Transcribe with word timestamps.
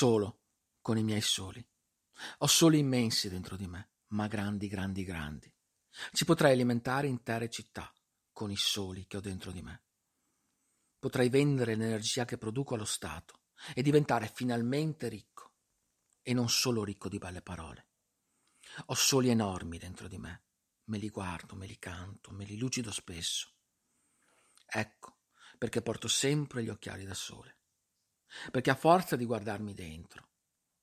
Solo, 0.00 0.44
con 0.80 0.96
i 0.96 1.02
miei 1.02 1.20
soli. 1.20 1.62
Ho 2.38 2.46
soli 2.46 2.78
immensi 2.78 3.28
dentro 3.28 3.54
di 3.54 3.66
me, 3.66 3.90
ma 4.12 4.28
grandi, 4.28 4.66
grandi, 4.66 5.04
grandi. 5.04 5.54
Ci 6.12 6.24
potrei 6.24 6.52
alimentare 6.52 7.06
intere 7.06 7.50
città 7.50 7.92
con 8.32 8.50
i 8.50 8.56
soli 8.56 9.06
che 9.06 9.18
ho 9.18 9.20
dentro 9.20 9.52
di 9.52 9.60
me. 9.60 9.82
Potrei 10.98 11.28
vendere 11.28 11.74
l'energia 11.74 12.24
che 12.24 12.38
produco 12.38 12.76
allo 12.76 12.86
Stato 12.86 13.42
e 13.74 13.82
diventare 13.82 14.32
finalmente 14.34 15.06
ricco 15.08 15.52
e 16.22 16.32
non 16.32 16.48
solo 16.48 16.82
ricco 16.82 17.10
di 17.10 17.18
belle 17.18 17.42
parole. 17.42 17.88
Ho 18.86 18.94
soli 18.94 19.28
enormi 19.28 19.76
dentro 19.76 20.08
di 20.08 20.16
me, 20.16 20.44
me 20.84 20.96
li 20.96 21.10
guardo, 21.10 21.54
me 21.56 21.66
li 21.66 21.78
canto, 21.78 22.32
me 22.32 22.46
li 22.46 22.56
lucido 22.56 22.90
spesso. 22.90 23.52
Ecco 24.64 25.18
perché 25.58 25.82
porto 25.82 26.08
sempre 26.08 26.62
gli 26.62 26.70
occhiali 26.70 27.04
da 27.04 27.12
sole, 27.12 27.59
perché 28.50 28.70
a 28.70 28.74
forza 28.74 29.16
di 29.16 29.24
guardarmi 29.24 29.74
dentro 29.74 30.28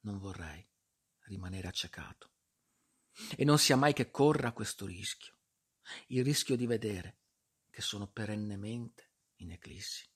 non 0.00 0.18
vorrei 0.18 0.66
rimanere 1.26 1.68
accecato. 1.68 2.32
E 3.36 3.44
non 3.44 3.58
sia 3.58 3.76
mai 3.76 3.92
che 3.92 4.10
corra 4.10 4.52
questo 4.52 4.84
rischio, 4.86 5.38
il 6.08 6.22
rischio 6.22 6.56
di 6.56 6.66
vedere 6.66 7.18
che 7.70 7.80
sono 7.80 8.06
perennemente 8.06 9.12
in 9.36 9.52
eclissi. 9.52 10.08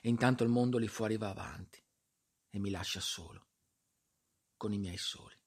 E 0.00 0.08
intanto 0.08 0.42
il 0.42 0.50
mondo 0.50 0.78
lì 0.78 0.88
fuori 0.88 1.16
va 1.16 1.30
avanti 1.30 1.82
e 2.50 2.58
mi 2.58 2.70
lascia 2.70 3.00
solo 3.00 3.46
con 4.56 4.72
i 4.72 4.78
miei 4.78 4.96
soli. 4.96 5.38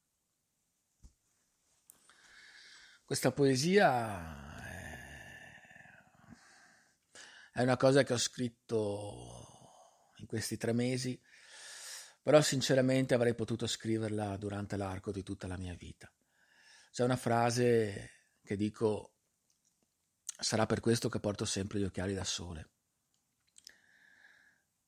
Questa 3.04 3.32
poesia 3.32 4.56
è 7.52 7.64
una 7.64 7.76
cosa 7.76 8.04
che 8.04 8.14
ho 8.14 8.18
scritto 8.18 9.39
in 10.20 10.28
questi 10.28 10.58
tre 10.58 10.74
mesi, 10.74 11.20
però 12.22 12.42
sinceramente 12.42 13.14
avrei 13.14 13.36
potuto 13.36 13.68
scriverla 13.68 14.38
durante 14.38 14.78
l'arco 14.78 15.12
di 15.12 15.24
tutta 15.24 15.48
la 15.48 15.58
mia 15.58 15.74
vita. 15.74 16.12
C'è 16.92 17.04
una 17.04 17.18
frase 17.18 18.12
che 18.44 18.56
dico, 18.56 19.14
sarà 20.26 20.66
per 20.66 20.80
questo 20.80 21.10
che 21.10 21.20
porto 21.20 21.46
sempre 21.46 21.80
gli 21.80 21.84
occhiali 21.84 22.14
da 22.14 22.24
sole. 22.24 22.70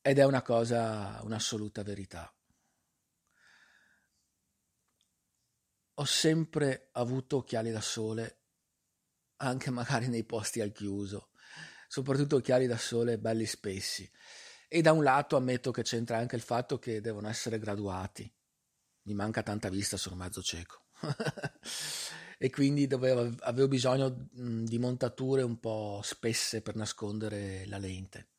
Ed 0.02 0.18
è 0.18 0.24
una 0.24 0.42
cosa, 0.42 1.20
un'assoluta 1.24 1.84
verità. 1.84 2.34
ho 6.02 6.06
sempre 6.06 6.90
avuto 6.94 7.38
occhiali 7.38 7.72
da 7.72 7.80
sole, 7.80 8.40
anche 9.38 9.70
magari 9.70 10.08
nei 10.08 10.24
posti 10.24 10.60
al 10.60 10.72
chiuso, 10.72 11.30
soprattutto 11.88 12.38
occhiali 12.38 12.66
da 12.66 12.78
sole 12.78 13.20
belli 13.20 13.46
spessi. 13.46 14.10
E 14.74 14.82
da 14.82 14.94
un 14.94 15.04
lato 15.04 15.36
ammetto 15.36 15.70
che 15.72 15.82
c'entra 15.82 16.18
anche 16.18 16.38
il 16.38 16.42
fatto 16.42 16.80
che 16.80 17.02
devono 17.02 17.28
essere 17.28 17.60
graduati. 17.60 18.34
Mi 19.02 19.14
manca 19.14 19.44
tanta 19.44 19.68
vista, 19.68 19.98
sono 19.98 20.16
mezzo 20.16 20.42
cieco. 20.42 20.86
e 22.38 22.50
quindi 22.50 22.88
dovevo, 22.88 23.36
avevo 23.42 23.68
bisogno 23.68 24.30
di 24.32 24.80
montature 24.80 25.42
un 25.42 25.60
po' 25.60 26.00
spesse 26.02 26.62
per 26.62 26.78
nascondere 26.78 27.66
la 27.66 27.78
lente. 27.80 28.30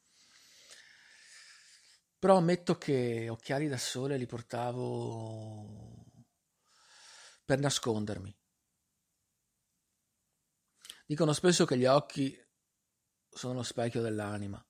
Però 2.19 2.39
ammetto 2.39 2.79
che 2.79 3.29
occhiali 3.29 3.69
da 3.69 3.77
sole 3.77 4.17
li 4.17 4.25
portavo 4.25 6.07
per 7.45 7.59
nascondermi. 7.59 8.35
Dicono 11.05 11.35
spesso 11.35 11.67
che 11.67 11.77
gli 11.77 11.85
occhi 11.85 12.35
sono 13.29 13.53
lo 13.53 13.63
specchio 13.63 14.01
dell'anima. 14.01 14.67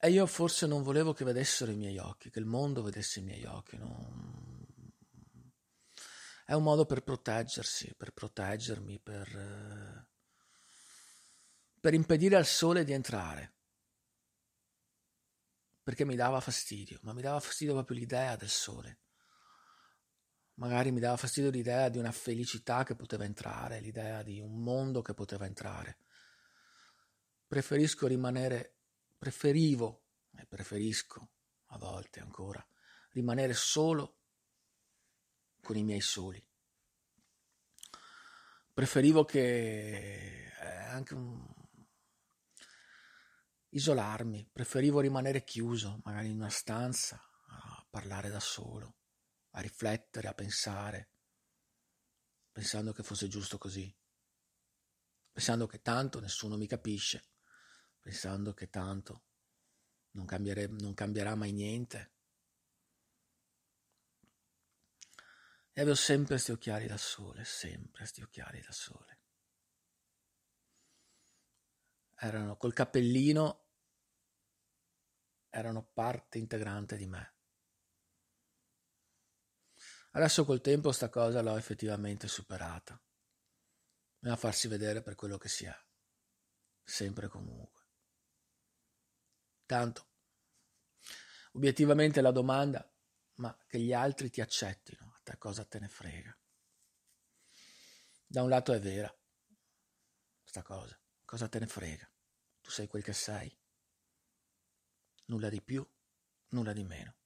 E 0.00 0.10
io 0.10 0.26
forse 0.26 0.66
non 0.66 0.82
volevo 0.82 1.12
che 1.12 1.24
vedessero 1.24 1.70
i 1.72 1.76
miei 1.76 1.98
occhi, 1.98 2.30
che 2.30 2.38
il 2.38 2.44
mondo 2.44 2.82
vedesse 2.82 3.18
i 3.18 3.22
miei 3.22 3.44
occhi. 3.44 3.76
No? 3.76 4.66
È 6.44 6.52
un 6.52 6.62
modo 6.62 6.86
per 6.86 7.02
proteggersi, 7.02 7.94
per 7.96 8.12
proteggermi, 8.12 9.00
per, 9.00 10.08
per 11.80 11.94
impedire 11.94 12.36
al 12.36 12.46
sole 12.46 12.84
di 12.84 12.92
entrare. 12.92 13.54
Perché 15.82 16.04
mi 16.04 16.16
dava 16.16 16.40
fastidio, 16.40 16.98
ma 17.02 17.12
mi 17.12 17.22
dava 17.22 17.40
fastidio 17.40 17.74
proprio 17.74 17.98
l'idea 17.98 18.36
del 18.36 18.50
sole 18.50 19.00
magari 20.58 20.90
mi 20.90 21.00
dava 21.00 21.16
fastidio 21.16 21.50
l'idea 21.50 21.88
di 21.88 21.98
una 21.98 22.12
felicità 22.12 22.84
che 22.84 22.94
poteva 22.94 23.24
entrare, 23.24 23.80
l'idea 23.80 24.22
di 24.22 24.40
un 24.40 24.60
mondo 24.60 25.02
che 25.02 25.14
poteva 25.14 25.46
entrare. 25.46 25.98
Preferisco 27.46 28.06
rimanere, 28.06 28.77
preferivo 29.18 30.04
e 30.36 30.46
preferisco 30.46 31.30
a 31.66 31.78
volte 31.78 32.20
ancora 32.20 32.64
rimanere 33.10 33.52
solo 33.52 34.20
con 35.60 35.76
i 35.76 35.82
miei 35.82 36.00
soli. 36.00 36.42
Preferivo 38.72 39.24
che 39.24 40.46
eh, 40.46 40.66
anche 40.86 41.14
un... 41.14 41.44
isolarmi, 43.70 44.48
preferivo 44.52 45.00
rimanere 45.00 45.42
chiuso, 45.42 46.00
magari 46.04 46.28
in 46.28 46.36
una 46.36 46.48
stanza 46.48 47.20
a 47.48 47.86
parlare 47.90 48.30
da 48.30 48.40
solo 48.40 48.98
a 49.52 49.60
riflettere, 49.60 50.28
a 50.28 50.34
pensare, 50.34 51.10
pensando 52.52 52.92
che 52.92 53.02
fosse 53.02 53.26
giusto 53.26 53.58
così, 53.58 53.92
pensando 55.32 55.66
che 55.66 55.80
tanto 55.80 56.20
nessuno 56.20 56.56
mi 56.56 56.66
capisce, 56.66 57.24
pensando 58.00 58.54
che 58.54 58.68
tanto 58.68 59.24
non, 60.12 60.26
non 60.80 60.94
cambierà 60.94 61.34
mai 61.34 61.52
niente. 61.52 62.12
E 65.72 65.80
avevo 65.80 65.94
sempre 65.94 66.34
questi 66.34 66.50
occhiali 66.50 66.86
da 66.86 66.96
sole, 66.96 67.44
sempre 67.44 67.98
questi 67.98 68.22
occhiali 68.22 68.60
da 68.60 68.72
sole. 68.72 69.18
Erano 72.16 72.56
col 72.56 72.72
cappellino, 72.72 73.66
erano 75.50 75.84
parte 75.84 76.38
integrante 76.38 76.96
di 76.96 77.06
me. 77.06 77.34
Adesso 80.12 80.44
col 80.44 80.60
tempo 80.60 80.90
sta 80.90 81.08
cosa 81.10 81.42
l'ho 81.42 81.56
effettivamente 81.56 82.26
superata. 82.26 83.00
Bisogna 84.18 84.36
farsi 84.36 84.66
vedere 84.66 85.00
per 85.00 85.14
quello 85.14 85.38
che 85.38 85.48
si 85.48 85.64
è, 85.64 85.76
sempre 86.82 87.26
e 87.26 87.28
comunque. 87.28 87.77
Tanto, 89.68 90.08
obiettivamente 91.52 92.22
la 92.22 92.30
domanda, 92.30 92.90
ma 93.34 93.54
che 93.66 93.78
gli 93.78 93.92
altri 93.92 94.30
ti 94.30 94.40
accettino, 94.40 95.12
a 95.14 95.20
te 95.22 95.36
cosa 95.36 95.62
te 95.66 95.78
ne 95.78 95.88
frega? 95.88 96.34
Da 98.26 98.42
un 98.42 98.48
lato 98.48 98.72
è 98.72 98.80
vera, 98.80 99.14
sta 100.42 100.62
cosa, 100.62 100.98
cosa 101.22 101.50
te 101.50 101.58
ne 101.58 101.66
frega? 101.66 102.10
Tu 102.62 102.70
sei 102.70 102.86
quel 102.86 103.02
che 103.02 103.12
sei. 103.12 103.54
Nulla 105.26 105.50
di 105.50 105.60
più, 105.60 105.86
nulla 106.52 106.72
di 106.72 106.84
meno. 106.84 107.16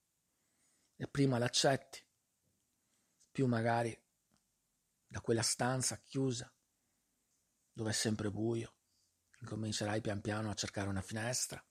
E 0.96 1.06
prima 1.06 1.38
l'accetti 1.38 2.04
più 3.30 3.46
magari 3.46 3.96
da 5.06 5.20
quella 5.20 5.42
stanza 5.42 5.96
chiusa, 6.00 6.52
dove 7.72 7.90
è 7.90 7.94
sempre 7.94 8.32
buio, 8.32 8.74
incomincerai 9.38 10.00
pian 10.00 10.20
piano 10.20 10.50
a 10.50 10.54
cercare 10.54 10.88
una 10.88 11.02
finestra 11.02 11.64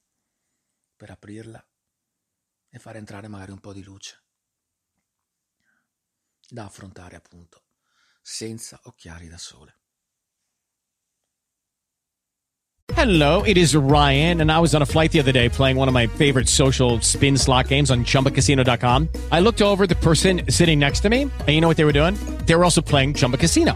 per 1.02 1.10
aprirla 1.10 1.66
e 2.70 2.78
far 2.78 2.96
entrare 2.96 3.28
magari 3.28 3.50
un 3.50 3.60
po' 3.60 3.74
di 3.74 3.82
luce 3.82 4.22
da 6.48 6.66
affrontare 6.66 7.16
appunto 7.16 7.64
senza 8.22 8.80
occhiali 8.84 9.28
da 9.28 9.40
sole. 9.40 9.76
Hello, 12.94 13.42
it 13.44 13.58
is 13.58 13.74
Ryan, 13.74 14.42
and 14.42 14.52
I 14.52 14.60
was 14.60 14.76
on 14.76 14.84
a 14.84 14.86
flight 14.86 15.12
the 15.12 15.20
other 15.20 15.32
day 15.32 15.50
playing 15.50 15.76
one 15.76 15.88
of 15.88 15.94
my 15.96 16.06
favorite 16.06 16.48
social 16.48 17.00
spin 17.02 17.36
slot 17.36 17.68
games 17.68 17.90
on 17.90 18.04
chumbacasino.com. 18.04 19.08
I 19.32 19.40
looked 19.40 19.64
over 19.64 19.88
the 19.88 19.96
person 19.96 20.44
sitting 20.50 20.78
next 20.78 21.00
to 21.00 21.10
me, 21.10 21.24
and 21.24 21.50
you 21.50 21.62
know 21.62 21.68
what 21.68 21.78
they 21.78 21.86
were 21.86 21.94
doing? 21.94 22.14
They 22.46 22.54
were 22.54 22.64
also 22.64 22.82
playing 22.82 23.16
Chumba 23.16 23.38
Casino. 23.38 23.76